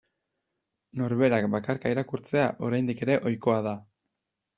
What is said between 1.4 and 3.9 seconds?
bakarka irakurtzea oraindik ere ohikoa da.